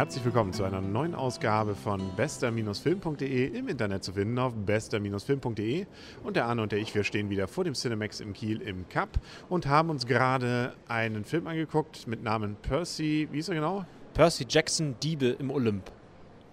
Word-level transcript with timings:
Herzlich 0.00 0.24
willkommen 0.24 0.54
zu 0.54 0.64
einer 0.64 0.80
neuen 0.80 1.14
Ausgabe 1.14 1.74
von 1.74 2.00
bester-film.de 2.16 3.48
im 3.48 3.68
Internet 3.68 4.02
zu 4.02 4.14
finden 4.14 4.38
auf 4.38 4.54
bester-film.de. 4.54 5.84
Und 6.24 6.36
der 6.36 6.46
Arne 6.46 6.62
und 6.62 6.72
der 6.72 6.78
ich, 6.78 6.94
wir 6.94 7.04
stehen 7.04 7.28
wieder 7.28 7.46
vor 7.46 7.64
dem 7.64 7.74
Cinemax 7.74 8.20
im 8.20 8.32
Kiel 8.32 8.62
im 8.62 8.88
Cup 8.88 9.10
und 9.50 9.66
haben 9.66 9.90
uns 9.90 10.06
gerade 10.06 10.72
einen 10.88 11.26
Film 11.26 11.46
angeguckt 11.46 12.06
mit 12.06 12.22
Namen 12.22 12.56
Percy, 12.62 13.28
wie 13.30 13.40
ist 13.40 13.50
er 13.50 13.56
genau? 13.56 13.84
Percy 14.14 14.46
Jackson, 14.48 14.94
Diebe 15.02 15.36
im 15.38 15.50
Olymp. 15.50 15.92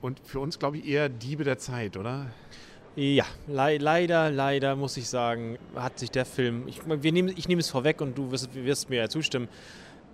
Und 0.01 0.19
für 0.25 0.41
uns, 0.41 0.59
glaube 0.59 0.79
ich, 0.79 0.85
eher 0.85 1.07
Diebe 1.07 1.45
der 1.45 1.57
Zeit, 1.57 1.95
oder? 1.95 2.25
Ja, 2.97 3.27
le 3.47 3.77
leider, 3.77 4.29
leider 4.29 4.75
muss 4.75 4.97
ich 4.97 5.07
sagen, 5.07 5.57
hat 5.73 5.99
sich 5.99 6.11
der 6.11 6.25
Film, 6.25 6.67
ich, 6.67 6.81
wir 6.85 7.01
ich 7.01 7.47
nehme 7.47 7.61
es 7.61 7.69
vorweg 7.69 8.01
und 8.01 8.17
du 8.17 8.29
wirst, 8.29 8.53
wirst 8.55 8.89
mir 8.89 8.97
ja 8.97 9.07
zustimmen, 9.07 9.47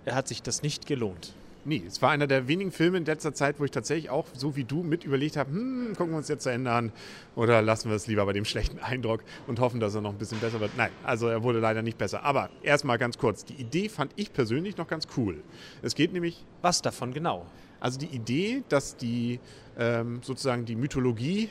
er 0.04 0.14
hat 0.14 0.28
sich 0.28 0.40
das 0.40 0.62
nicht 0.62 0.86
gelohnt. 0.86 1.34
Nee, 1.66 1.82
es 1.86 2.02
war 2.02 2.10
einer 2.10 2.26
der 2.26 2.46
wenigen 2.46 2.70
Filme 2.70 2.98
in 2.98 3.06
letzter 3.06 3.32
Zeit, 3.32 3.58
wo 3.58 3.64
ich 3.64 3.70
tatsächlich 3.70 4.10
auch, 4.10 4.26
so 4.34 4.54
wie 4.54 4.64
du, 4.64 4.82
mit 4.82 5.04
überlegt 5.04 5.38
habe, 5.38 5.50
hm, 5.50 5.94
gucken 5.96 6.12
wir 6.12 6.18
uns 6.18 6.28
jetzt 6.28 6.42
zu 6.42 6.50
Ende 6.50 6.70
an 6.70 6.92
oder 7.36 7.62
lassen 7.62 7.88
wir 7.88 7.96
es 7.96 8.06
lieber 8.06 8.26
bei 8.26 8.34
dem 8.34 8.44
schlechten 8.44 8.78
Eindruck 8.78 9.24
und 9.46 9.60
hoffen, 9.60 9.80
dass 9.80 9.94
er 9.94 10.02
noch 10.02 10.10
ein 10.10 10.18
bisschen 10.18 10.40
besser 10.40 10.60
wird. 10.60 10.76
Nein, 10.76 10.90
also 11.04 11.26
er 11.28 11.42
wurde 11.42 11.60
leider 11.60 11.80
nicht 11.80 11.96
besser. 11.96 12.22
Aber 12.22 12.50
erstmal 12.62 12.98
ganz 12.98 13.16
kurz, 13.16 13.46
die 13.46 13.54
Idee 13.54 13.88
fand 13.88 14.12
ich 14.16 14.32
persönlich 14.32 14.76
noch 14.76 14.88
ganz 14.88 15.08
cool. 15.16 15.42
Es 15.80 15.94
geht 15.94 16.12
nämlich... 16.12 16.44
Was 16.60 16.82
davon 16.82 17.14
genau? 17.14 17.46
Also 17.80 17.98
die 17.98 18.06
Idee, 18.06 18.62
dass 18.68 18.96
die 18.96 19.40
ähm, 19.78 20.20
sozusagen 20.22 20.66
die 20.66 20.76
Mythologie 20.76 21.48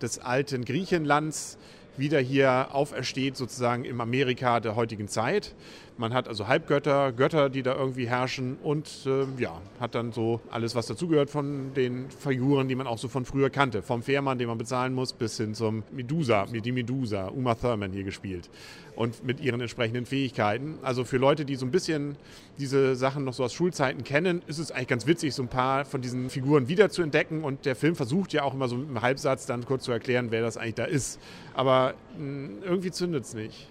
des 0.00 0.18
alten 0.20 0.64
Griechenlands 0.64 1.58
wieder 1.98 2.20
hier 2.20 2.68
aufersteht, 2.72 3.36
sozusagen 3.36 3.84
im 3.84 4.00
Amerika 4.00 4.60
der 4.60 4.76
heutigen 4.76 5.08
Zeit. 5.08 5.54
Man 5.98 6.14
hat 6.14 6.28
also 6.28 6.46
Halbgötter, 6.46 7.10
Götter, 7.10 7.50
die 7.50 7.64
da 7.64 7.74
irgendwie 7.74 8.08
herrschen 8.08 8.56
und 8.62 8.88
äh, 9.04 9.24
ja, 9.42 9.60
hat 9.80 9.96
dann 9.96 10.12
so 10.12 10.40
alles, 10.48 10.76
was 10.76 10.86
dazugehört 10.86 11.28
von 11.28 11.74
den 11.74 12.08
Figuren, 12.08 12.68
die 12.68 12.76
man 12.76 12.86
auch 12.86 12.98
so 12.98 13.08
von 13.08 13.24
früher 13.24 13.50
kannte. 13.50 13.82
Vom 13.82 14.04
Fährmann, 14.04 14.38
den 14.38 14.46
man 14.46 14.58
bezahlen 14.58 14.94
muss, 14.94 15.12
bis 15.12 15.36
hin 15.38 15.54
zum 15.54 15.82
Medusa, 15.90 16.46
die 16.46 16.70
Medusa, 16.70 17.26
Uma 17.26 17.56
Thurman 17.56 17.90
hier 17.90 18.04
gespielt. 18.04 18.48
Und 18.94 19.24
mit 19.24 19.40
ihren 19.40 19.60
entsprechenden 19.60 20.06
Fähigkeiten. 20.06 20.78
Also 20.82 21.04
für 21.04 21.18
Leute, 21.18 21.44
die 21.44 21.56
so 21.56 21.66
ein 21.66 21.72
bisschen 21.72 22.16
diese 22.58 22.94
Sachen 22.96 23.24
noch 23.24 23.32
so 23.32 23.44
aus 23.44 23.52
Schulzeiten 23.52 24.04
kennen, 24.04 24.42
ist 24.46 24.58
es 24.58 24.70
eigentlich 24.70 24.88
ganz 24.88 25.06
witzig, 25.06 25.34
so 25.34 25.42
ein 25.42 25.48
paar 25.48 25.84
von 25.84 26.00
diesen 26.00 26.30
Figuren 26.30 26.68
wieder 26.68 26.90
zu 26.90 27.02
entdecken. 27.02 27.42
Und 27.42 27.64
der 27.64 27.76
Film 27.76 27.96
versucht 27.96 28.32
ja 28.32 28.44
auch 28.44 28.54
immer 28.54 28.68
so 28.68 28.76
mit 28.76 28.88
einem 28.88 29.02
Halbsatz 29.02 29.46
dann 29.46 29.64
kurz 29.64 29.84
zu 29.84 29.92
erklären, 29.92 30.28
wer 30.30 30.42
das 30.42 30.56
eigentlich 30.56 30.74
da 30.74 30.84
ist. 30.84 31.20
Aber 31.54 31.87
hm, 32.16 32.62
irgendwie 32.62 32.90
zündet 32.90 33.24
es 33.24 33.34
nicht. 33.34 33.68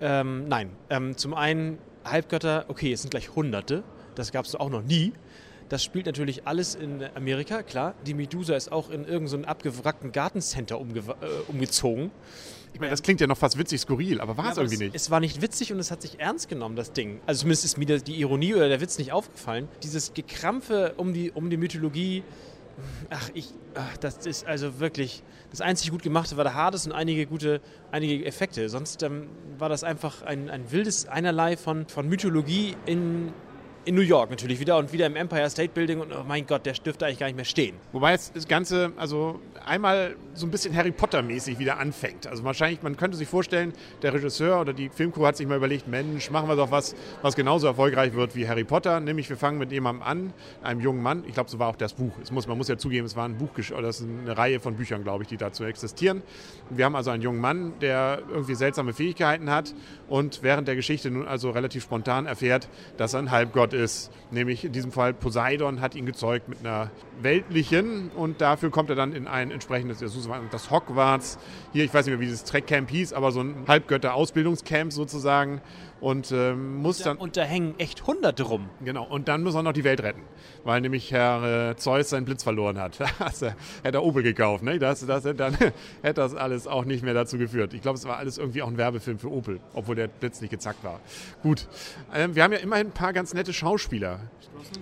Ähm, 0.00 0.48
nein. 0.48 0.70
Ähm, 0.90 1.16
zum 1.16 1.34
einen 1.34 1.78
Halbgötter, 2.04 2.66
okay, 2.68 2.92
es 2.92 3.02
sind 3.02 3.10
gleich 3.10 3.34
Hunderte. 3.34 3.82
Das 4.14 4.32
gab 4.32 4.44
es 4.44 4.54
auch 4.54 4.70
noch 4.70 4.82
nie. 4.82 5.12
Das 5.68 5.82
spielt 5.82 6.06
natürlich 6.06 6.46
alles 6.46 6.74
in 6.76 7.02
Amerika, 7.14 7.62
klar. 7.62 7.94
Die 8.06 8.14
Medusa 8.14 8.54
ist 8.54 8.70
auch 8.70 8.88
in 8.90 9.04
irgendeinem 9.04 9.42
so 9.42 9.48
abgewrackten 9.48 10.12
Gartencenter 10.12 10.80
umge 10.80 11.00
äh, 11.00 11.02
umgezogen. 11.48 12.12
Ich 12.72 12.80
meine, 12.80 12.90
das 12.90 13.02
klingt 13.02 13.20
ja 13.20 13.26
noch 13.26 13.38
fast 13.38 13.58
witzig 13.58 13.80
skurril, 13.80 14.20
aber 14.20 14.36
war 14.36 14.44
ja, 14.44 14.50
es 14.52 14.58
irgendwie 14.58 14.74
es, 14.74 14.80
nicht. 14.80 14.94
Es 14.94 15.10
war 15.10 15.18
nicht 15.18 15.42
witzig 15.42 15.72
und 15.72 15.78
es 15.78 15.90
hat 15.90 16.02
sich 16.02 16.20
ernst 16.20 16.48
genommen, 16.48 16.76
das 16.76 16.92
Ding. 16.92 17.20
Also 17.26 17.40
zumindest 17.40 17.64
ist 17.64 17.78
mir 17.78 17.86
die 17.98 18.20
Ironie 18.20 18.54
oder 18.54 18.68
der 18.68 18.80
Witz 18.80 18.98
nicht 18.98 19.12
aufgefallen. 19.12 19.66
Dieses 19.82 20.14
Gekrampfe 20.14 20.94
um 20.98 21.12
die, 21.12 21.30
um 21.32 21.50
die 21.50 21.56
Mythologie, 21.56 22.22
ach, 23.10 23.30
ich, 23.34 23.52
ach, 23.74 23.96
das 23.98 24.26
ist 24.26 24.46
also 24.46 24.80
wirklich, 24.80 25.22
das 25.50 25.60
einzig 25.60 25.90
gut 25.90 26.02
gemachte 26.02 26.36
war 26.36 26.44
der 26.44 26.54
Hades 26.54 26.86
und 26.86 26.92
einige 26.92 27.26
gute, 27.26 27.60
einige 27.90 28.24
Effekte. 28.24 28.68
Sonst 28.68 29.02
ähm, 29.02 29.28
war 29.58 29.68
das 29.68 29.84
einfach 29.84 30.22
ein, 30.22 30.50
ein 30.50 30.70
wildes 30.70 31.08
Einerlei 31.08 31.56
von, 31.56 31.86
von 31.88 32.08
Mythologie 32.08 32.76
in 32.86 33.32
in 33.86 33.94
New 33.94 34.02
York 34.02 34.30
natürlich 34.30 34.58
wieder 34.58 34.76
und 34.78 34.92
wieder 34.92 35.06
im 35.06 35.14
Empire 35.14 35.48
State 35.48 35.70
Building 35.72 36.00
und 36.00 36.12
oh 36.12 36.24
mein 36.26 36.44
Gott, 36.44 36.66
der 36.66 36.72
dürfte 36.72 37.06
eigentlich 37.06 37.20
gar 37.20 37.26
nicht 37.26 37.36
mehr 37.36 37.44
stehen. 37.44 37.76
Wobei 37.92 38.12
jetzt 38.12 38.34
das 38.34 38.48
Ganze, 38.48 38.92
also 38.96 39.40
einmal 39.64 40.16
so 40.34 40.44
ein 40.44 40.50
bisschen 40.50 40.74
Harry 40.74 40.90
Potter-mäßig 40.90 41.60
wieder 41.60 41.78
anfängt. 41.78 42.26
Also 42.26 42.42
wahrscheinlich, 42.42 42.82
man 42.82 42.96
könnte 42.96 43.16
sich 43.16 43.28
vorstellen, 43.28 43.72
der 44.02 44.12
Regisseur 44.12 44.60
oder 44.60 44.72
die 44.72 44.88
Filmcrew 44.88 45.24
hat 45.24 45.36
sich 45.36 45.46
mal 45.46 45.56
überlegt, 45.56 45.86
Mensch, 45.86 46.30
machen 46.32 46.48
wir 46.48 46.56
doch 46.56 46.72
was, 46.72 46.96
was 47.22 47.36
genauso 47.36 47.68
erfolgreich 47.68 48.12
wird 48.14 48.34
wie 48.34 48.48
Harry 48.48 48.64
Potter. 48.64 48.98
Nämlich 48.98 49.30
wir 49.30 49.36
fangen 49.36 49.58
mit 49.58 49.70
jemandem 49.70 50.02
an, 50.02 50.32
einem 50.64 50.80
jungen 50.80 51.02
Mann. 51.02 51.22
Ich 51.28 51.34
glaube, 51.34 51.48
so 51.48 51.60
war 51.60 51.68
auch 51.68 51.76
das 51.76 51.94
Buch. 51.94 52.12
Es 52.20 52.32
muss, 52.32 52.48
man 52.48 52.58
muss 52.58 52.66
ja 52.66 52.76
zugeben, 52.76 53.06
es 53.06 53.14
war 53.14 53.24
ein 53.24 53.38
Buch, 53.38 53.50
oder 53.70 53.88
es 53.88 54.00
ist 54.00 54.08
eine 54.08 54.36
Reihe 54.36 54.58
von 54.58 54.74
Büchern, 54.74 55.04
glaube 55.04 55.22
ich, 55.22 55.28
die 55.28 55.36
dazu 55.36 55.62
existieren. 55.62 56.22
Wir 56.70 56.86
haben 56.86 56.96
also 56.96 57.10
einen 57.10 57.22
jungen 57.22 57.40
Mann, 57.40 57.74
der 57.80 58.22
irgendwie 58.28 58.56
seltsame 58.56 58.92
Fähigkeiten 58.92 59.48
hat 59.48 59.74
und 60.08 60.42
während 60.42 60.66
der 60.66 60.74
Geschichte 60.74 61.08
nun 61.08 61.28
also 61.28 61.50
relativ 61.50 61.84
spontan 61.84 62.26
erfährt, 62.26 62.68
dass 62.96 63.14
er 63.14 63.20
ein 63.20 63.30
Halbgott 63.30 63.75
ist. 63.76 64.10
Nämlich 64.30 64.64
in 64.64 64.72
diesem 64.72 64.90
Fall 64.90 65.14
Poseidon 65.14 65.80
hat 65.80 65.94
ihn 65.94 66.06
gezeugt 66.06 66.48
mit 66.48 66.60
einer 66.60 66.90
weltlichen 67.20 68.10
und 68.16 68.40
dafür 68.40 68.70
kommt 68.70 68.90
er 68.90 68.96
dann 68.96 69.12
in 69.12 69.28
ein 69.28 69.50
entsprechendes, 69.50 70.00
das 70.50 70.70
Hogwarts, 70.70 71.38
hier, 71.72 71.84
ich 71.84 71.94
weiß 71.94 72.06
nicht 72.06 72.12
mehr, 72.12 72.20
wie 72.20 72.26
dieses 72.26 72.44
Trackcamp 72.44 72.90
hieß, 72.90 73.12
aber 73.12 73.30
so 73.30 73.40
ein 73.40 73.54
Halbgötter-Ausbildungscamp 73.68 74.92
sozusagen 74.92 75.60
und 76.00 76.30
ähm, 76.32 76.76
muss 76.76 76.98
dann. 76.98 77.16
Und 77.16 77.36
da 77.36 77.42
hängen 77.42 77.74
echt 77.78 78.06
Hunderte 78.06 78.42
rum. 78.44 78.68
Genau, 78.84 79.04
und 79.04 79.28
dann 79.28 79.42
muss 79.42 79.54
er 79.54 79.62
noch 79.62 79.72
die 79.72 79.84
Welt 79.84 80.02
retten, 80.02 80.22
weil 80.64 80.80
nämlich 80.80 81.10
Herr 81.10 81.70
äh, 81.70 81.76
Zeus 81.76 82.10
seinen 82.10 82.24
Blitz 82.24 82.42
verloren 82.42 82.78
hat. 82.78 82.98
also, 83.18 83.46
hätte 83.82 83.98
er 83.98 84.04
Opel 84.04 84.22
gekauft, 84.22 84.62
ne? 84.62 84.78
Das, 84.78 85.04
das, 85.06 85.22
dann 85.22 85.54
hätte 86.02 86.20
das 86.20 86.34
alles 86.34 86.66
auch 86.66 86.84
nicht 86.84 87.02
mehr 87.02 87.14
dazu 87.14 87.38
geführt. 87.38 87.74
Ich 87.74 87.82
glaube, 87.82 87.98
es 87.98 88.04
war 88.04 88.18
alles 88.18 88.38
irgendwie 88.38 88.62
auch 88.62 88.68
ein 88.68 88.76
Werbefilm 88.76 89.18
für 89.18 89.30
Opel, 89.30 89.60
obwohl 89.74 89.94
der 89.94 90.08
Blitz 90.08 90.40
nicht 90.40 90.50
gezackt 90.50 90.84
war. 90.84 91.00
Gut, 91.42 91.68
ähm, 92.14 92.34
wir 92.34 92.42
haben 92.42 92.52
ja 92.52 92.58
immerhin 92.58 92.88
ein 92.88 92.92
paar 92.92 93.12
ganz 93.12 93.34
nette 93.34 93.52
Schauspieler. 93.52 94.20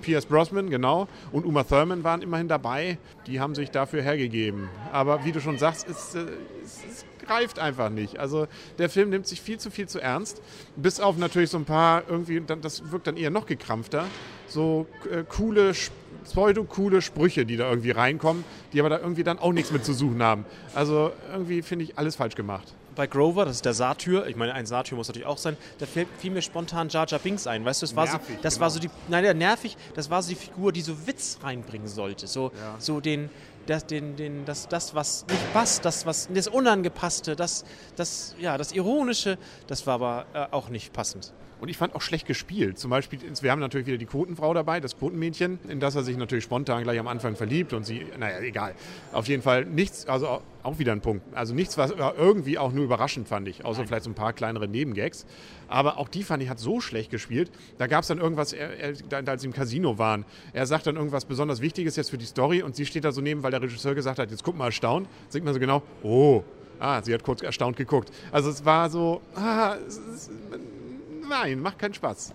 Pierce 0.03 0.27
Brosnan, 0.27 0.71
genau, 0.71 1.09
und 1.33 1.45
Uma 1.45 1.65
Thurman 1.65 2.05
waren 2.05 2.23
immerhin 2.23 2.49
dabei. 2.49 2.99
Die 3.27 3.41
haben 3.41 3.55
sich 3.55 3.71
dafür 3.71 4.03
hergegeben. 4.03 4.69
Aber 4.93 5.25
wie 5.25 5.33
du 5.33 5.41
schon 5.41 5.59
sagst, 5.59 5.89
es, 5.89 6.15
äh, 6.15 6.21
es, 6.63 6.83
es 6.89 7.05
greift 7.25 7.59
einfach 7.59 7.91
nicht. 7.91 8.19
Also 8.19 8.47
der 8.79 8.89
Film 8.89 9.11
nimmt 9.11 9.27
sich 9.27 9.41
viel 9.41 9.59
zu 9.59 9.71
viel 9.71 9.89
zu 9.89 10.01
ernst. 10.01 10.43
Bis 10.77 11.01
auf 11.01 11.17
natürlich 11.17 11.51
so 11.51 11.59
ein 11.59 11.65
paar 11.65 12.03
irgendwie, 12.09 12.41
das 12.61 12.91
wirkt 12.91 13.07
dann 13.07 13.17
eher 13.17 13.31
noch 13.31 13.47
gekrampfter, 13.47 14.07
so 14.47 14.87
äh, 15.11 15.25
coole, 15.29 15.73
pseudo-coole 16.25 17.03
Sprüche, 17.03 17.45
die 17.45 17.57
da 17.57 17.69
irgendwie 17.69 17.91
reinkommen, 17.91 18.45
die 18.73 18.81
aber 18.81 18.89
da 18.89 18.99
irgendwie 18.99 19.25
dann 19.25 19.39
auch 19.39 19.53
nichts 19.53 19.71
mit 19.71 19.85
zu 19.85 19.93
suchen 19.93 20.23
haben. 20.23 20.45
Also 20.75 21.13
irgendwie 21.33 21.63
finde 21.63 21.85
ich 21.85 21.99
alles 21.99 22.17
falsch 22.17 22.35
gemacht 22.35 22.75
bei 22.95 23.07
Grover, 23.07 23.45
das 23.45 23.57
ist 23.57 23.65
der 23.65 23.75
Satyr, 23.75 24.27
ich 24.27 24.37
meine, 24.37 24.55
ein 24.55 24.67
Satyr 24.67 24.97
muss 24.97 25.09
natürlich 25.09 25.27
auch 25.27 25.39
sein, 25.39 25.57
da 25.79 25.87
fiel, 25.87 26.07
mir 26.31 26.43
spontan 26.43 26.89
Jar 26.89 27.07
Jar 27.07 27.19
Binks 27.19 27.47
ein, 27.47 27.65
weißt 27.65 27.83
du, 27.83 27.87
das 27.87 27.97
war 27.97 28.05
nervig, 28.05 28.37
so, 28.37 28.43
das 28.43 28.55
genau. 28.55 28.63
war 28.63 28.71
so 28.71 28.81
die, 28.81 28.91
nein, 29.09 29.25
ja, 29.25 29.35
nervig, 29.35 29.77
das 29.95 30.11
war 30.11 30.23
so 30.23 30.31
die 30.31 30.37
Figur, 30.37 30.73
die 30.73 30.81
so 30.81 31.07
Witz 31.07 31.39
reinbringen 31.43 31.89
sollte, 31.89 32.27
so, 32.27 32.53
ja. 32.55 32.77
so 32.79 33.01
den, 33.01 33.31
das, 33.67 33.87
den, 33.87 34.17
den, 34.17 34.45
das, 34.45 34.69
das, 34.69 34.95
was 34.95 35.27
nicht 35.29 35.53
passt, 35.53 35.85
das, 35.85 36.07
was, 36.07 36.29
das 36.33 36.49
Unangepasste, 36.49 37.37
das, 37.37 37.65
das, 37.97 38.35
ja, 38.39 38.59
das 38.59 38.73
Ironische, 38.73 39.39
das 39.67 39.87
war 39.87 39.95
aber 39.95 40.27
äh, 40.35 40.55
auch 40.55 40.69
nicht 40.69 40.93
passend. 40.93 41.33
Und 41.61 41.69
ich 41.69 41.77
fand 41.77 41.95
auch 41.95 42.03
schlecht 42.03 42.27
gespielt. 42.27 42.79
Zum 42.79 42.91
Beispiel, 42.91 43.19
wir 43.41 43.51
haben 43.51 43.61
natürlich 43.61 43.87
wieder 43.87 43.97
die 43.97 44.07
Quotenfrau 44.07 44.53
dabei, 44.53 44.81
das 44.81 44.99
Quotenmädchen, 44.99 45.59
in 45.69 45.81
das 45.81 45.95
er 45.95 46.03
sich 46.03 46.17
natürlich 46.17 46.45
spontan 46.45 46.83
gleich 46.83 46.99
am 46.99 47.09
Anfang 47.09 47.37
verliebt 47.37 47.73
und 47.73 47.85
sie, 47.85 48.07
naja, 48.19 48.41
egal. 48.41 48.75
Auf 49.13 49.29
jeden 49.29 49.43
Fall 49.43 49.65
nichts, 49.65 50.07
also 50.07 50.43
auch 50.65 50.79
wieder 50.79 50.93
ein 50.93 51.01
Punkt. 51.01 51.23
Also 51.35 51.55
nichts, 51.55 51.79
was 51.79 51.93
irgendwie 51.93 52.59
auch 52.59 52.73
nur 52.73 52.85
überraschend 52.85 53.29
fand 53.29 53.47
ich, 53.49 53.65
außer 53.65 53.81
Nein. 53.81 53.89
vielleicht 53.89 54.05
so 54.05 54.11
ein 54.11 54.15
paar 54.15 54.33
kleinere 54.33 54.67
Nebengags. 54.67 55.27
Aber 55.69 55.99
auch 55.99 56.09
die 56.09 56.23
fand 56.23 56.43
ich 56.43 56.49
hat 56.49 56.59
so 56.59 56.81
schlecht 56.81 57.11
gespielt. 57.11 57.51
Da 57.79 57.87
gab 57.87 58.03
es 58.03 58.09
dann 58.09 58.19
irgendwas, 58.19 58.53
er, 58.53 58.71
er, 58.79 59.29
als 59.29 59.43
sie 59.43 59.47
im 59.47 59.53
Casino 59.53 59.99
waren, 59.99 60.25
er 60.53 60.67
sagt 60.67 60.87
dann 60.87 60.97
irgendwas 60.97 61.25
besonders 61.27 61.61
Wichtiges 61.61 61.97
jetzt 61.97 62.11
für 62.11 62.19
die 62.19 62.27
Story 62.27 62.63
und 62.63 62.77
sie 62.77 62.87
steht 62.87 63.05
da 63.05 63.13
so 63.13 63.21
neben, 63.21 63.43
weil 63.43 63.51
der 63.51 63.63
Regisseur 63.63 63.95
gesagt 63.95 64.19
hat, 64.19 64.31
jetzt 64.31 64.43
guck 64.43 64.57
mal 64.57 64.67
erstaunt, 64.67 65.09
singt 65.29 65.45
man 65.45 65.55
so 65.55 65.61
genau, 65.61 65.83
oh, 66.03 66.43
ah, 66.81 67.03
sie 67.03 67.13
hat 67.15 67.23
kurz 67.23 67.43
erstaunt 67.43 67.77
geguckt. 67.77 68.11
Also 68.33 68.51
es 68.51 68.65
war 68.65 68.91
so, 68.91 69.21
ah, 69.35 69.77
es, 69.87 69.99
es, 69.99 70.31
nein, 71.29 71.61
macht 71.61 71.79
keinen 71.79 71.95
Spaß. 71.95 72.35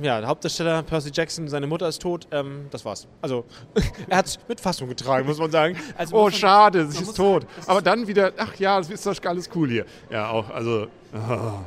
Ja, 0.00 0.20
der 0.20 0.28
Hauptdarsteller 0.28 0.82
Percy 0.82 1.10
Jackson, 1.12 1.48
seine 1.48 1.66
Mutter 1.66 1.88
ist 1.88 2.00
tot. 2.00 2.26
Ähm, 2.30 2.66
das 2.70 2.84
war's. 2.84 3.06
Also, 3.20 3.44
er 4.08 4.18
hat 4.18 4.26
es 4.26 4.38
mit 4.48 4.60
Fassung 4.60 4.88
getragen, 4.88 5.26
muss 5.26 5.38
man 5.38 5.50
sagen. 5.50 5.76
Also, 5.96 6.16
oh, 6.16 6.30
schade, 6.30 6.86
sie 6.86 7.02
ist 7.02 7.16
tot. 7.16 7.46
Aber 7.66 7.82
dann 7.82 8.06
wieder, 8.06 8.32
ach 8.38 8.54
ja, 8.56 8.78
das 8.78 8.90
ist 8.90 9.04
doch 9.06 9.14
alles 9.24 9.50
cool 9.54 9.68
hier. 9.68 9.86
Ja, 10.10 10.30
auch, 10.30 10.48
also. 10.50 10.86
Oh. 11.14 11.58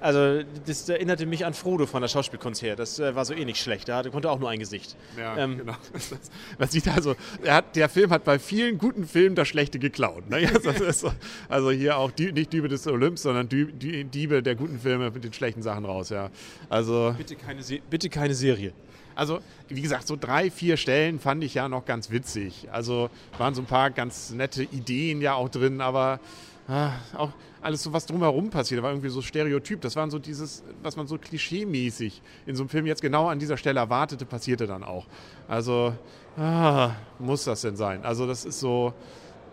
Also 0.00 0.42
das 0.66 0.88
erinnerte 0.88 1.26
mich 1.26 1.44
an 1.44 1.54
Frodo 1.54 1.86
von 1.86 2.02
der 2.02 2.08
Schauspielkunst 2.08 2.62
her. 2.62 2.76
Das 2.76 2.98
äh, 2.98 3.14
war 3.14 3.24
so 3.24 3.34
eh 3.34 3.44
nicht 3.44 3.60
schlecht. 3.60 3.88
Der 3.88 4.08
konnte 4.10 4.30
auch 4.30 4.38
nur 4.38 4.48
ein 4.48 4.58
Gesicht. 4.58 4.96
Ja, 5.18 5.36
ähm, 5.36 5.58
genau. 5.58 5.74
Man 6.58 6.68
sieht 6.68 6.88
also, 6.88 7.16
hat, 7.46 7.74
der 7.74 7.88
Film 7.88 8.10
hat 8.10 8.24
bei 8.24 8.38
vielen 8.38 8.78
guten 8.78 9.06
Filmen 9.06 9.34
das 9.34 9.48
Schlechte 9.48 9.78
geklaut. 9.78 10.28
Ne? 10.28 10.48
Also, 10.88 11.12
also, 11.48 11.70
hier 11.70 11.96
auch 11.96 12.10
die, 12.10 12.32
nicht 12.32 12.52
Diebe 12.52 12.68
des 12.68 12.86
Olymps, 12.86 13.22
sondern 13.22 13.48
die, 13.48 14.04
Diebe 14.04 14.42
der 14.42 14.54
guten 14.54 14.78
Filme 14.78 15.10
mit 15.10 15.24
den 15.24 15.32
schlechten 15.32 15.62
Sachen 15.62 15.84
raus. 15.84 16.10
Ja. 16.10 16.30
Also, 16.68 17.14
bitte, 17.16 17.36
keine 17.36 17.62
bitte 17.88 18.08
keine 18.08 18.34
Serie. 18.34 18.72
Also, 19.18 19.40
wie 19.68 19.80
gesagt, 19.80 20.06
so 20.06 20.16
drei, 20.16 20.48
vier 20.48 20.76
Stellen 20.76 21.18
fand 21.18 21.42
ich 21.42 21.54
ja 21.54 21.68
noch 21.68 21.84
ganz 21.84 22.10
witzig. 22.10 22.68
Also 22.70 23.10
waren 23.36 23.52
so 23.52 23.62
ein 23.62 23.66
paar 23.66 23.90
ganz 23.90 24.30
nette 24.30 24.62
Ideen 24.62 25.20
ja 25.20 25.34
auch 25.34 25.48
drin, 25.48 25.80
aber 25.80 26.20
ah, 26.68 26.92
auch 27.14 27.32
alles 27.60 27.82
so, 27.82 27.92
was 27.92 28.06
drumherum 28.06 28.50
passiert, 28.50 28.82
war 28.82 28.90
irgendwie 28.90 29.08
so 29.08 29.20
Stereotyp. 29.22 29.80
Das 29.80 29.96
waren 29.96 30.10
so 30.10 30.18
dieses, 30.18 30.62
was 30.82 30.96
man 30.96 31.06
so 31.06 31.18
klischeemäßig 31.18 32.22
in 32.46 32.54
so 32.54 32.62
einem 32.62 32.68
Film 32.68 32.86
jetzt 32.86 33.02
genau 33.02 33.28
an 33.28 33.38
dieser 33.38 33.56
Stelle 33.56 33.80
erwartete, 33.80 34.24
passierte 34.24 34.66
dann 34.66 34.84
auch. 34.84 35.06
Also, 35.48 35.94
ah, 36.36 36.92
muss 37.18 37.44
das 37.44 37.62
denn 37.62 37.76
sein? 37.76 38.04
Also, 38.04 38.26
das 38.26 38.44
ist 38.44 38.60
so. 38.60 38.92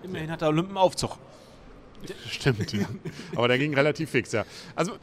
Immerhin 0.04 0.30
hat 0.30 0.42
der 0.42 0.50
Olymp 0.50 0.70
einen 0.70 0.78
Aufzug. 0.78 1.18
Stimmt, 2.30 2.74
ja. 2.74 2.86
aber 3.36 3.48
der 3.48 3.58
ging 3.58 3.74
relativ 3.74 4.10
fix, 4.10 4.32
ja. 4.32 4.46
Also 4.76 4.94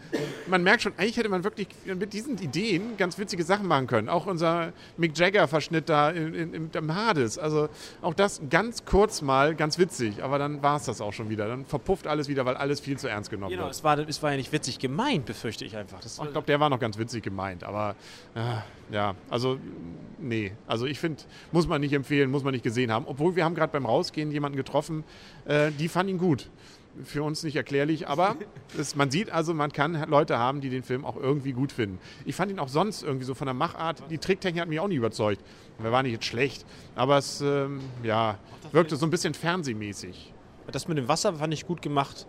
man 0.46 0.62
merkt 0.62 0.82
schon, 0.82 0.93
eigentlich 0.96 1.16
hätte 1.16 1.28
man 1.28 1.44
wirklich 1.44 1.69
mit 1.84 2.12
diesen 2.12 2.38
Ideen 2.38 2.96
ganz 2.96 3.19
witzige 3.19 3.44
Sachen 3.44 3.66
machen 3.66 3.87
können. 3.87 4.08
Auch 4.08 4.26
unser 4.26 4.72
Mick 4.96 5.16
Jagger-Verschnitt 5.16 5.88
da 5.88 6.10
in, 6.10 6.54
in, 6.54 6.70
im 6.72 6.94
Hades. 6.94 7.38
Also 7.38 7.69
auch 8.00 8.14
das 8.14 8.40
ganz 8.50 8.84
kurz 8.84 9.22
mal 9.22 9.54
ganz 9.54 9.78
witzig, 9.78 10.22
aber 10.22 10.38
dann 10.38 10.62
war 10.62 10.76
es 10.76 10.84
das 10.84 11.00
auch 11.00 11.12
schon 11.12 11.31
wieder. 11.31 11.49
Dann 11.49 11.64
verpufft 11.64 12.06
alles 12.06 12.28
wieder, 12.28 12.44
weil 12.44 12.56
alles 12.56 12.81
viel 12.81 12.99
zu 12.99 13.08
ernst 13.08 13.31
genommen 13.31 13.50
genau, 13.50 13.64
wird. 13.64 13.75
Es 13.75 13.84
war, 13.84 13.98
es 13.98 14.22
war 14.22 14.32
ja 14.32 14.37
nicht 14.37 14.52
witzig 14.52 14.78
gemeint, 14.78 15.26
befürchte 15.26 15.64
ich 15.64 15.76
einfach. 15.76 16.00
Das 16.00 16.19
ich 16.19 16.32
glaube, 16.32 16.46
der 16.46 16.60
war 16.60 16.70
noch 16.70 16.81
ganz 16.81 16.98
witzig 16.98 17.22
gemeint, 17.22 17.64
aber 17.64 17.96
äh, 18.34 18.94
ja, 18.94 19.14
also 19.31 19.58
nee. 20.19 20.52
Also 20.66 20.87
ich 20.87 20.98
finde, 20.98 21.22
muss 21.50 21.66
man 21.66 21.81
nicht 21.81 21.93
empfehlen, 21.93 22.31
muss 22.31 22.44
man 22.44 22.52
nicht 22.52 22.64
gesehen 22.64 22.93
haben. 22.93 23.06
Obwohl 23.06 23.37
wir 23.37 23.44
haben 23.44 23.55
gerade 23.55 23.72
beim 23.72 23.87
Rausgehen 23.87 24.31
jemanden 24.31 24.56
getroffen, 24.56 25.05
äh, 25.46 25.70
die 25.72 25.88
fand 25.88 26.10
ihn 26.10 26.19
gut 26.19 26.48
für 27.04 27.22
uns 27.22 27.42
nicht 27.42 27.56
erklärlich, 27.56 28.08
aber 28.08 28.36
es, 28.78 28.96
man 28.96 29.10
sieht 29.10 29.30
also, 29.30 29.54
man 29.54 29.72
kann 29.72 30.08
Leute 30.08 30.38
haben, 30.38 30.60
die 30.60 30.70
den 30.70 30.82
Film 30.82 31.04
auch 31.04 31.16
irgendwie 31.16 31.52
gut 31.52 31.72
finden. 31.72 31.98
Ich 32.24 32.34
fand 32.34 32.50
ihn 32.50 32.58
auch 32.58 32.68
sonst 32.68 33.02
irgendwie 33.02 33.24
so 33.24 33.34
von 33.34 33.46
der 33.46 33.54
Machart, 33.54 34.02
die 34.10 34.18
Tricktechnik 34.18 34.62
hat 34.62 34.68
mich 34.68 34.80
auch 34.80 34.88
nicht 34.88 34.98
überzeugt. 34.98 35.42
Er 35.82 35.92
war 35.92 36.02
nicht 36.02 36.12
jetzt 36.12 36.26
schlecht, 36.26 36.64
aber 36.94 37.18
es 37.18 37.40
ähm, 37.40 37.80
ja, 38.02 38.38
wirkte 38.72 38.96
so 38.96 39.06
ein 39.06 39.10
bisschen 39.10 39.34
fernsehmäßig. 39.34 40.32
Das 40.70 40.86
mit 40.86 40.96
dem 40.96 41.08
Wasser 41.08 41.34
fand 41.34 41.52
ich 41.52 41.66
gut 41.66 41.82
gemacht. 41.82 42.26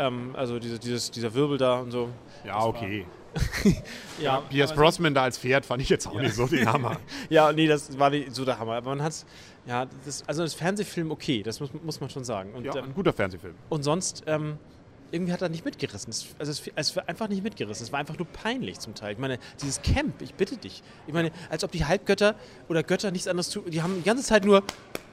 Ähm, 0.00 0.30
also 0.34 0.58
diese, 0.58 0.78
dieses, 0.78 1.10
dieser 1.10 1.34
Wirbel 1.34 1.58
da 1.58 1.80
und 1.80 1.90
so. 1.90 2.08
Ja, 2.44 2.64
okay. 2.64 3.04
ja, 4.20 4.40
Pierce 4.48 4.72
Brosnan 4.72 5.14
da 5.14 5.24
als 5.24 5.38
Pferd 5.38 5.64
fand 5.64 5.82
ich 5.82 5.90
jetzt 5.90 6.08
auch 6.08 6.14
ja. 6.14 6.22
nicht 6.22 6.34
so 6.34 6.46
den 6.46 6.66
Hammer. 6.66 6.96
ja, 7.28 7.52
nee, 7.52 7.66
das 7.66 7.98
war 7.98 8.08
nicht 8.08 8.34
so 8.34 8.46
der 8.46 8.58
Hammer. 8.58 8.76
Aber 8.76 8.90
man 8.90 9.02
hat 9.02 9.26
ja, 9.66 9.86
das, 10.06 10.26
also 10.26 10.42
das 10.42 10.54
Fernsehfilm 10.54 11.10
okay, 11.10 11.42
das 11.42 11.60
muss, 11.60 11.70
muss 11.84 12.00
man 12.00 12.08
schon 12.08 12.24
sagen. 12.24 12.54
Und, 12.54 12.64
ja, 12.64 12.72
ein 12.72 12.94
guter 12.94 13.12
Fernsehfilm. 13.12 13.54
Und 13.68 13.82
sonst, 13.82 14.24
ähm, 14.26 14.58
irgendwie 15.12 15.32
hat 15.34 15.42
er 15.42 15.50
nicht 15.50 15.66
mitgerissen. 15.66 16.10
Es, 16.10 16.34
also 16.38 16.50
es, 16.50 16.62
es, 16.74 16.96
war 16.96 17.06
einfach 17.08 17.28
nicht 17.28 17.44
mitgerissen. 17.44 17.84
Es 17.84 17.92
war 17.92 18.00
einfach 18.00 18.16
nur 18.16 18.26
peinlich 18.26 18.78
zum 18.78 18.94
Teil. 18.94 19.12
Ich 19.12 19.18
meine, 19.18 19.38
dieses 19.60 19.82
Camp, 19.82 20.22
ich 20.22 20.34
bitte 20.34 20.56
dich. 20.56 20.82
Ich 21.06 21.12
meine, 21.12 21.30
als 21.50 21.62
ob 21.62 21.72
die 21.72 21.84
Halbgötter 21.84 22.34
oder 22.68 22.82
Götter 22.82 23.10
nichts 23.10 23.28
anderes 23.28 23.50
tun. 23.50 23.64
Die 23.68 23.82
haben 23.82 23.96
die 23.96 24.02
ganze 24.02 24.24
Zeit 24.24 24.44
nur 24.44 24.62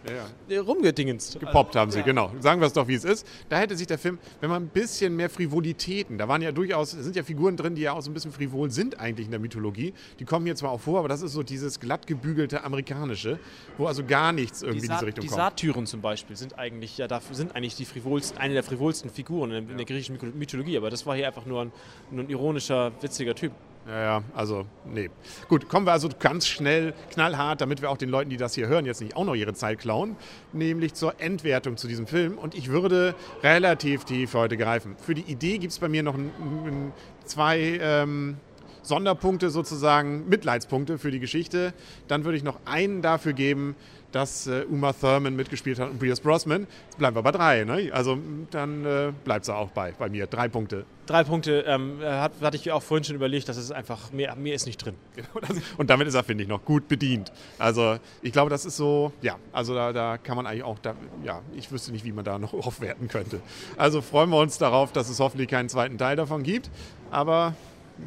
ja, 0.06 0.56
ja. 0.56 0.62
rumgedingenst. 0.62 1.40
Gepoppt 1.40 1.76
haben 1.76 1.92
sie, 1.92 2.00
ja. 2.00 2.06
genau. 2.06 2.32
Sagen 2.40 2.62
wir 2.62 2.68
es 2.68 2.74
doch, 2.74 2.88
wie 2.88 2.96
es 2.96 3.04
ist. 3.04 3.28
Da 3.50 3.58
hätte 3.58 3.76
sich 3.76 3.88
der 3.88 3.98
Film, 3.98 4.18
wenn 4.40 4.50
man 4.50 4.64
ein 4.64 4.68
bisschen 4.68 5.16
mehr 5.16 5.30
Frivolitäten, 5.30 6.18
da 6.18 6.28
waren 6.28 6.42
ja 6.42 6.52
durchaus, 6.52 6.92
sind 6.92 7.16
ja 7.16 7.24
Figuren 7.24 7.58
drin, 7.58 7.76
die 7.76 7.82
ja 7.82 7.94
auch 7.94 8.02
so 8.02 8.10
ein 8.10 8.14
bisschen 8.14 8.32
frivol 8.32 8.72
sind 8.72 9.00
eigentlich 9.00 9.28
in 9.28 9.32
der 9.32 9.40
Mythologie. 9.40 9.94
Die 10.20 10.26
kommen 10.26 10.46
hier 10.46 10.56
zwar 10.56 10.72
auch 10.72 10.82
vor, 10.82 11.00
aber 11.00 11.08
das 11.08 11.22
ist 11.22 11.34
so 11.34 11.44
dieses 11.44 11.80
glatt 11.80 12.08
gebügelte 12.08 12.64
amerikanische, 12.64 13.40
wo 13.78 13.88
also 13.88 14.04
gar 14.04 14.32
nichts 14.32 14.62
irgendwie 14.62 14.82
die 14.82 14.86
in 14.88 14.92
diese 14.94 15.06
Richtung 15.06 15.22
die 15.24 15.28
kommt. 15.28 15.40
Die 15.40 15.44
Satyren 15.44 15.86
zum 15.86 16.02
Beispiel 16.02 16.36
sind 16.36 16.58
eigentlich, 16.58 16.98
ja, 16.98 17.08
sind 17.32 17.56
eigentlich 17.56 17.76
die 17.76 17.86
frivolsten, 17.86 18.38
eine 18.38 18.54
der 18.54 18.64
frivolsten 18.64 19.10
Figuren 19.10 19.52
in, 19.52 19.70
in 19.70 19.78
der 19.78 19.86
griechischen 19.86 20.18
Mythologie, 20.38 20.78
aber 20.78 20.90
das 20.90 21.06
war 21.06 21.16
hier 21.16 21.28
einfach 21.28 21.46
nur 21.46 21.62
ein, 21.62 21.72
nur 22.12 22.24
ein 22.24 22.30
ironischer, 22.30 22.92
witziger 23.02 23.36
Typ. 23.36 23.52
Ja, 23.88 24.02
ja, 24.02 24.24
also, 24.36 24.66
nee. 24.86 25.10
Gut, 25.48 25.70
kommen 25.70 25.86
wir 25.86 25.94
also 25.94 26.10
ganz 26.20 26.46
schnell, 26.46 26.94
knallhart, 27.12 27.62
damit 27.62 27.82
wir 27.82 27.90
auch 27.90 27.96
den 27.96 28.10
Leuten, 28.10 28.30
die 28.30 28.36
das 28.36 28.54
hier 28.54 28.68
hören, 28.68 28.86
jetzt 28.86 29.00
nicht 29.00 29.16
auch 29.16 29.24
noch 29.24 29.34
ihre 29.34 29.54
Zeit 29.54 29.80
klauen, 29.80 30.18
nämlich 30.52 30.94
zur 30.94 31.22
Endwertung 31.22 31.78
zu 31.78 31.88
diesem 31.88 32.06
Film. 32.06 32.38
Und 32.38 32.54
ich 32.54 32.68
würde 32.70 33.16
relativ 33.44 34.04
tief 34.04 34.34
heute 34.34 34.58
greifen. 34.58 34.98
Für 34.98 35.14
die 35.14 35.22
Idee 35.22 35.58
gibt 35.58 35.72
es 35.72 35.80
bei 35.80 35.88
mir 35.88 36.04
noch 36.04 36.16
ein, 36.16 36.32
ein, 36.66 36.94
zwei 37.24 37.80
ähm, 37.82 38.36
Sonderpunkte 38.82 39.50
sozusagen, 39.50 40.28
Mitleidspunkte 40.28 40.98
für 40.98 41.12
die 41.12 41.20
Geschichte. 41.20 41.74
Dann 42.10 42.26
würde 42.26 42.38
ich 42.38 42.44
noch 42.44 42.60
einen 42.66 43.02
dafür 43.02 43.32
geben, 43.32 43.78
dass 44.12 44.48
äh, 44.48 44.66
Uma 44.70 44.94
Thurman 44.94 45.36
mitgespielt 45.36 45.80
hat 45.80 45.90
und 45.90 46.00
Pierce 46.00 46.20
Brosnan. 46.22 46.68
Jetzt 46.86 46.98
bleiben 46.98 47.16
wir 47.16 47.24
bei 47.24 47.32
drei. 47.32 47.64
Ne? 47.64 47.90
Also 47.92 48.18
dann 48.52 48.86
äh, 48.86 49.12
bleibt 49.24 49.44
es 49.44 49.50
auch 49.50 49.70
bei, 49.70 49.92
bei 49.92 50.10
mir. 50.10 50.28
Drei 50.28 50.48
Punkte. 50.48 50.86
Drei 51.06 51.24
Punkte 51.24 51.64
ähm, 51.68 52.00
hat, 52.02 52.34
hatte 52.42 52.58
ich 52.58 52.72
auch 52.72 52.84
vorhin 52.84 53.04
schon 53.04 53.16
überlegt, 53.16 53.48
dass 53.48 53.58
es 53.58 53.72
einfach, 53.72 54.12
mehr, 54.12 54.36
mehr 54.36 54.56
ist 54.56 54.66
nicht 54.66 54.78
drin. 54.78 54.96
Genau, 55.16 55.48
und 55.78 55.90
damit 55.90 56.08
ist 56.08 56.16
er, 56.16 56.24
finde 56.24 56.44
ich, 56.44 56.50
noch 56.50 56.64
gut 56.64 56.88
bedient. 56.88 57.32
Also 57.58 57.98
ich 58.22 58.32
glaube, 58.32 58.50
das 58.50 58.66
ist 58.66 58.78
so, 58.78 59.14
ja, 59.22 59.38
also 59.52 59.74
da, 59.74 59.94
da 59.94 60.18
kann 60.18 60.36
man 60.36 60.46
eigentlich 60.46 60.64
auch, 60.64 60.80
da, 60.80 60.96
ja, 61.24 61.42
ich 61.56 61.72
wüsste 61.72 61.92
nicht, 61.92 62.06
wie 62.06 62.12
man 62.12 62.26
da 62.26 62.38
noch 62.40 62.54
aufwerten 62.66 63.08
könnte. 63.08 63.42
Also 63.78 64.02
freuen 64.02 64.30
wir 64.30 64.38
uns 64.38 64.58
darauf, 64.58 64.92
dass 64.92 65.10
es 65.10 65.20
hoffentlich 65.20 65.48
keinen 65.48 65.70
zweiten 65.70 65.98
Teil 65.98 66.16
davon 66.16 66.44
gibt. 66.44 66.70
Aber 67.10 67.56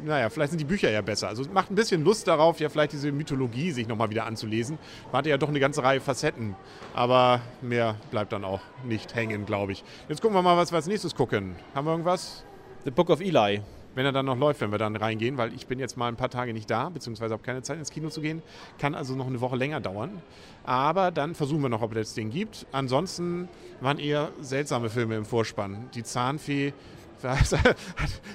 naja, 0.05 0.29
vielleicht 0.29 0.51
sind 0.51 0.59
die 0.59 0.65
Bücher 0.65 0.89
ja 0.89 1.01
besser. 1.01 1.27
Also 1.27 1.43
es 1.43 1.51
macht 1.51 1.71
ein 1.71 1.75
bisschen 1.75 2.03
Lust 2.03 2.27
darauf, 2.27 2.59
ja 2.59 2.69
vielleicht 2.69 2.93
diese 2.93 3.11
Mythologie 3.11 3.71
sich 3.71 3.87
nochmal 3.87 4.09
wieder 4.09 4.25
anzulesen. 4.25 4.77
Man 5.11 5.19
hatte 5.19 5.29
ja 5.29 5.37
doch 5.37 5.49
eine 5.49 5.59
ganze 5.59 5.83
Reihe 5.83 6.01
Facetten, 6.01 6.55
aber 6.93 7.41
mehr 7.61 7.95
bleibt 8.09 8.31
dann 8.33 8.43
auch 8.43 8.61
nicht 8.83 9.15
hängen, 9.15 9.45
glaube 9.45 9.73
ich. 9.73 9.83
Jetzt 10.07 10.21
gucken 10.21 10.35
wir 10.35 10.41
mal, 10.41 10.57
was 10.57 10.71
wir 10.71 10.77
als 10.77 10.87
nächstes 10.87 11.15
gucken. 11.15 11.55
Haben 11.75 11.85
wir 11.85 11.91
irgendwas? 11.91 12.43
The 12.85 12.91
Book 12.91 13.09
of 13.09 13.21
Eli. 13.21 13.61
Wenn 13.93 14.05
er 14.05 14.13
dann 14.13 14.25
noch 14.25 14.37
läuft, 14.37 14.61
wenn 14.61 14.71
wir 14.71 14.77
dann 14.77 14.95
reingehen, 14.95 15.37
weil 15.37 15.53
ich 15.53 15.67
bin 15.67 15.77
jetzt 15.77 15.97
mal 15.97 16.07
ein 16.07 16.15
paar 16.15 16.29
Tage 16.29 16.53
nicht 16.53 16.69
da, 16.71 16.87
beziehungsweise 16.87 17.33
habe 17.33 17.43
keine 17.43 17.61
Zeit 17.61 17.77
ins 17.77 17.91
Kino 17.91 18.07
zu 18.07 18.21
gehen. 18.21 18.41
Kann 18.79 18.95
also 18.95 19.15
noch 19.15 19.27
eine 19.27 19.41
Woche 19.41 19.57
länger 19.57 19.81
dauern. 19.81 20.21
Aber 20.63 21.11
dann 21.11 21.35
versuchen 21.35 21.61
wir 21.61 21.67
noch, 21.67 21.81
ob 21.81 21.93
es 21.95 22.07
das 22.07 22.13
Ding 22.13 22.29
gibt. 22.29 22.65
Ansonsten 22.71 23.49
waren 23.81 23.99
eher 23.99 24.29
seltsame 24.39 24.89
Filme 24.89 25.17
im 25.17 25.25
Vorspann. 25.25 25.89
Die 25.93 26.03
Zahnfee 26.03 26.73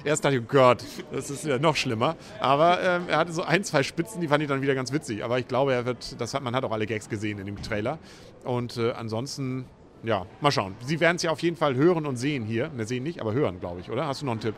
Erst 0.03 0.25
dachte 0.25 0.35
ich, 0.35 0.41
oh 0.41 0.47
Gott, 0.47 0.83
das 1.11 1.29
ist 1.29 1.45
ja 1.45 1.57
noch 1.59 1.75
schlimmer. 1.75 2.15
Aber 2.39 2.81
ähm, 2.81 3.03
er 3.07 3.17
hatte 3.17 3.31
so 3.31 3.43
ein, 3.43 3.63
zwei 3.63 3.83
Spitzen, 3.83 4.21
die 4.21 4.27
fand 4.27 4.41
ich 4.43 4.49
dann 4.49 4.61
wieder 4.61 4.75
ganz 4.75 4.91
witzig. 4.91 5.23
Aber 5.23 5.39
ich 5.39 5.47
glaube, 5.47 5.73
er 5.73 5.85
wird, 5.85 6.19
das 6.19 6.33
hat, 6.33 6.43
man 6.43 6.55
hat 6.55 6.63
auch 6.63 6.71
alle 6.71 6.85
Gags 6.85 7.09
gesehen 7.09 7.39
in 7.39 7.45
dem 7.45 7.61
Trailer. 7.61 7.99
Und 8.43 8.77
äh, 8.77 8.91
ansonsten, 8.91 9.65
ja, 10.03 10.25
mal 10.41 10.51
schauen. 10.51 10.75
Sie 10.85 10.99
werden 10.99 11.17
es 11.17 11.23
ja 11.23 11.31
auf 11.31 11.41
jeden 11.41 11.57
Fall 11.57 11.75
hören 11.75 12.05
und 12.05 12.17
sehen 12.17 12.43
hier. 12.43 12.69
Ne, 12.69 12.85
sehen 12.85 13.03
nicht, 13.03 13.21
aber 13.21 13.33
hören, 13.33 13.59
glaube 13.59 13.81
ich, 13.81 13.89
oder? 13.89 14.07
Hast 14.07 14.21
du 14.21 14.25
noch 14.25 14.33
einen 14.33 14.41
Tipp? 14.41 14.55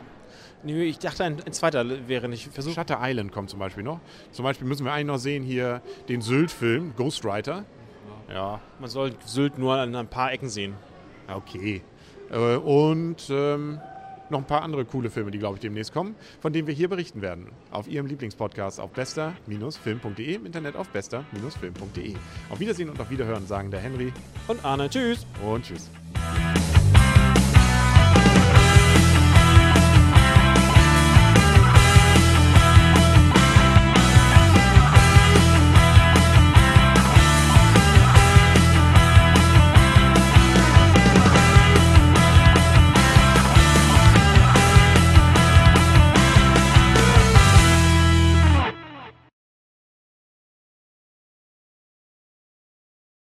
Nee, 0.62 0.84
ich 0.84 0.98
dachte, 0.98 1.24
ein, 1.24 1.42
ein, 1.44 1.52
zweiter 1.52 2.08
wäre 2.08 2.28
nicht 2.28 2.52
versucht. 2.52 2.74
Shutter 2.74 2.98
Island 3.00 3.32
kommt 3.32 3.50
zum 3.50 3.58
Beispiel 3.58 3.82
noch. 3.82 4.00
Zum 4.30 4.44
Beispiel 4.44 4.66
müssen 4.66 4.84
wir 4.84 4.92
eigentlich 4.92 5.06
noch 5.06 5.18
sehen 5.18 5.42
hier 5.42 5.80
den 6.08 6.20
Sylt-Film, 6.20 6.92
Ghostwriter. 6.96 7.64
Ja. 8.32 8.60
Man 8.78 8.90
soll 8.90 9.14
Sylt 9.24 9.58
nur 9.58 9.74
an 9.74 9.94
ein 9.94 10.08
paar 10.08 10.32
Ecken 10.32 10.48
sehen. 10.48 10.74
Okay. 11.28 11.82
Äh, 12.30 12.56
und 12.56 13.28
ähm, 13.30 13.80
noch 14.30 14.40
ein 14.40 14.46
paar 14.46 14.62
andere 14.62 14.84
coole 14.84 15.10
Filme, 15.10 15.30
die, 15.30 15.38
glaube 15.38 15.56
ich, 15.56 15.60
demnächst 15.60 15.92
kommen, 15.92 16.14
von 16.40 16.52
denen 16.52 16.66
wir 16.66 16.74
hier 16.74 16.88
berichten 16.88 17.22
werden. 17.22 17.46
Auf 17.70 17.88
Ihrem 17.88 18.06
Lieblingspodcast 18.06 18.80
auf 18.80 18.90
bester-film.de, 18.92 20.34
im 20.34 20.46
Internet 20.46 20.76
auf 20.76 20.88
bester-film.de. 20.88 22.14
Auf 22.50 22.60
Wiedersehen 22.60 22.90
und 22.90 23.00
auf 23.00 23.10
Wiederhören 23.10 23.46
sagen 23.46 23.70
der 23.70 23.80
Henry 23.80 24.12
und 24.48 24.64
Arne. 24.64 24.88
Tschüss. 24.88 25.26
Und 25.44 25.64
tschüss. 25.64 25.90